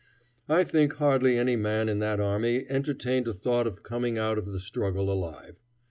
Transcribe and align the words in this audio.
I 0.49 0.63
think 0.63 0.93
hardly 0.93 1.37
any 1.37 1.55
man 1.55 1.87
in 1.87 1.99
that 1.99 2.19
army 2.19 2.65
entertained 2.69 3.27
a 3.27 3.33
thought 3.33 3.67
of 3.67 3.83
coming 3.83 4.17
out 4.17 4.39
of 4.39 4.47
the 4.51 4.59
struggle 4.59 5.11
alive. 5.11 5.57